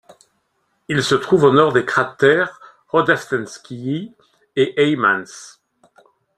[0.87, 4.11] Il se trouve au nord des cratères Rozhdestvenskiy
[4.55, 5.59] et Heymans.